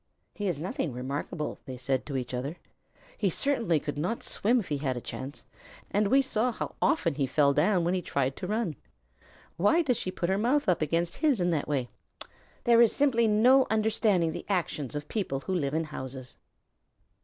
"He 0.33 0.47
is 0.47 0.59
nothing 0.59 0.93
remarkable," 0.93 1.59
they 1.67 1.77
said 1.77 2.07
to 2.07 2.17
each 2.17 2.33
other. 2.33 2.55
"He 3.19 3.29
certainly 3.29 3.79
could 3.79 3.99
not 3.99 4.23
swim 4.23 4.59
if 4.59 4.69
he 4.69 4.79
had 4.79 4.97
a 4.97 4.99
chance, 4.99 5.45
and 5.91 6.07
we 6.07 6.23
saw 6.23 6.51
how 6.51 6.73
often 6.81 7.13
he 7.13 7.27
fell 7.27 7.53
down 7.53 7.83
when 7.83 7.93
he 7.93 8.01
tried 8.01 8.35
to 8.37 8.47
run. 8.47 8.75
Why 9.57 9.83
does 9.83 9.97
she 9.97 10.09
put 10.09 10.29
her 10.29 10.39
mouth 10.39 10.67
up 10.67 10.81
against 10.81 11.17
his 11.17 11.39
in 11.39 11.51
that 11.51 11.67
way? 11.67 11.87
There 12.63 12.81
is 12.81 12.95
simply 12.95 13.27
no 13.27 13.67
understanding 13.69 14.31
the 14.31 14.47
actions 14.49 14.95
of 14.95 15.07
people 15.07 15.41
who 15.41 15.53
live 15.53 15.75
in 15.75 15.83
houses." 15.83 16.35